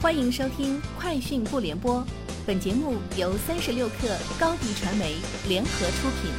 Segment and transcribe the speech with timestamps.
[0.00, 1.96] 欢迎收听《快讯不联播》，
[2.46, 5.16] 本节目由三十六克高低传媒
[5.48, 6.30] 联合出品。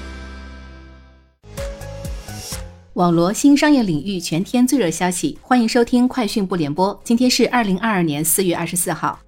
[2.93, 6.95] 网罗新商业领域全天最热消息，欢迎收听《快讯不联播》。
[7.03, 9.19] 今天是二零二二年四月二十四号。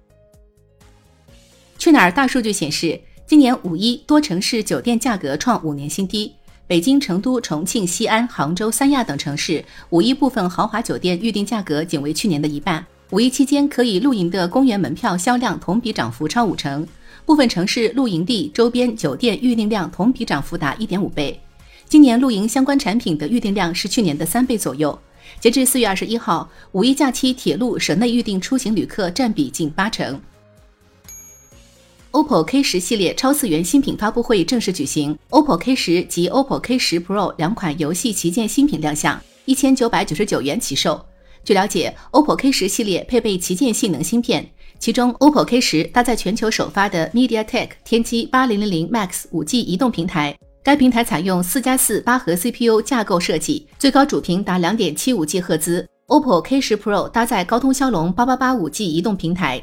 [1.76, 6.32] 去哪儿大数据显示，今年五一多城市酒店价格创五年新低。
[6.66, 12.86] 北京、成都、重庆、西安、杭州、三亚等城市五一部分豪华酒店预订价格仅为去年的一半。
[13.12, 16.86] 五一期间可以露营的公园门票销量同比涨幅超五成，
[17.26, 21.38] 部分城市露营地周边酒店预订量同比涨幅达一点五倍。
[21.86, 24.98] 今年露营相关产品的预订量是去年的三倍左右。
[25.38, 30.18] 截至四月二十一号，五一假期铁路省内预订出行旅客占比近八成。
[32.12, 41.04] OPPO K 十系列超次元新品发布会正式举行，OPPO K 十及 OPPO K 十 Pro 两款游戏旗舰新品亮相，一千九百九十九元起售。
[41.44, 44.46] 据了解，OPPO K 十系列配备旗舰性能芯片，
[44.78, 55.84] 其中 OPPO K 十搭载全球首发的 MediaTek 天玑八零零零 Max 五 G 移动平台，该平台采用四加四八核 CPU 架构设计，最高主频达两点七五 G 赫兹。
[56.06, 59.60] OPPO K 十 Pro 搭载高通骁龙八八八五 G 移动平台。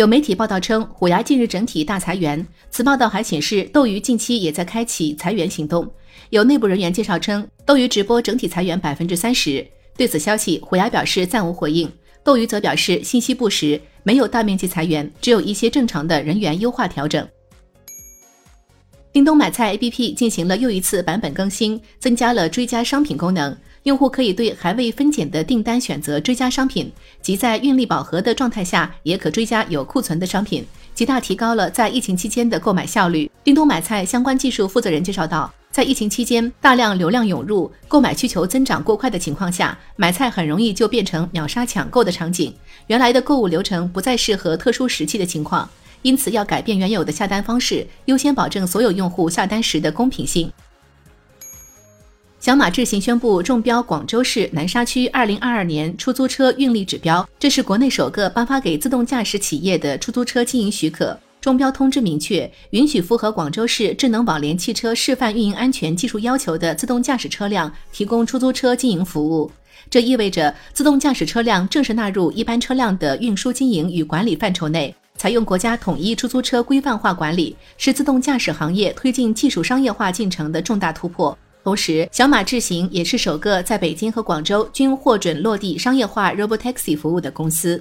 [0.00, 2.46] 有媒体报道称，虎牙近日整体大裁员。
[2.70, 5.86] 此报道还显示，斗鱼近期也在开启裁员行动。
[6.30, 9.62] 有内部人员介绍称，斗鱼直播整体裁员百分之三十。
[9.98, 11.86] 对此消息，虎牙表示暂无回应，
[12.24, 17.28] 斗鱼则表示信息不实，没有大面积裁员，只有一些正常的人员优化调整。
[19.12, 26.92] 叮咚买菜 APP 进行了又一次版本更新，增加了追加商品功能，用户可以对还未分拣的订单选择追加商品，
[27.22, 33.30] 即在运力饱和的状态下，也可追加有库存的商品，极大提高了在疫情期间的购买效率。
[33.42, 35.50] 叮咚买菜相关技术负责人介绍道。
[35.70, 42.52] 在疫情期间，大量流量涌入，购买需求增长过快的情况下，买菜很容易就变成秒杀抢购的场景。
[42.88, 45.66] 原来的购物流程不再适合特殊时期的情况，
[46.02, 50.52] 因此要改变原有的下单方式，优先保证所有用户下单时的公平性。
[52.40, 61.14] 小马智行宣布中标广州市南沙区二零二二年出租车运力指标，这是国内首个颁发给自动驾驶企业的出租车经营许可。
[61.38, 69.52] 中标通知明确，允许符合广州市智能网联汽车示范运营安全技术要求的自动驾驶车辆提供出租车经营服务。
[69.90, 81.36] 这意味着自动驾驶车辆正式纳入一般车辆的运输经营与管理范畴内，采用国家统一出租车规范化管理，是自动驾驶行业推进技术商业化进程的重大突破。
[81.70, 87.80] 同时，小马智行也是首个在北京和广州均获准落地商业化 Robotaxi 服务的公司。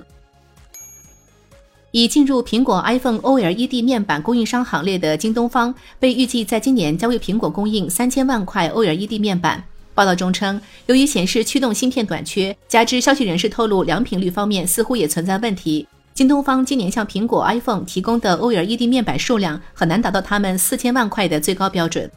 [1.90, 9.64] 已进入苹果 iPhone OLED 面板供应商行列的京东方，被预计在今年将为苹果供应三千万块 OLED 面板。
[9.96, 22.08] 报道中称，由于显示驱动芯片短缺，加之消息人士透露良品率方面似乎也存在问题，京东方今年向苹果 iPhone 提供的 OLED 面板数量很难达到他们四千万块的最高标准。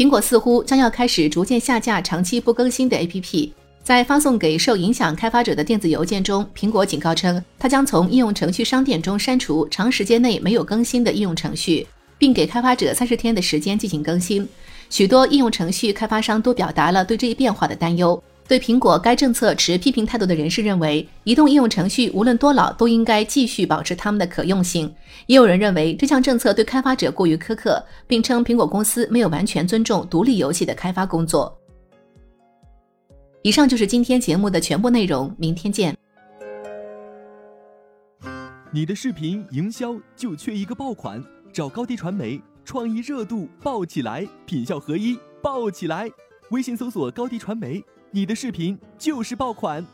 [0.00, 3.50] 苹果似乎将要开始逐渐下架长期不更新的 APP。
[3.82, 14.48] 在发送给受影响开发者的电子邮件中，苹果警告称，它将从应用程序商店中删除长时间内没有更新的应用程序，并给开发者三十天的时间进行更新。
[14.88, 18.22] 许多应用程序开发商都表达了对这一变化的担忧。
[18.50, 24.92] 对苹果该政策持批评态度的人士认为，移动应用程序无论多老都应该继续保持它们的可用性。
[25.26, 31.56] 也有人认为这项政策对开发者过于苛刻，并称苹果公司没有完全尊重独立游戏的开发工作。
[33.42, 35.96] 以上就是今天节目的全部内容，明天见。
[38.72, 41.22] 你的视频营销就缺一个爆款，
[41.52, 46.10] 找高低传媒，创意热度爆起来，品效合一爆起来。
[46.50, 47.80] 微信搜索高低传媒，
[48.12, 49.86] 你的视频就是爆款。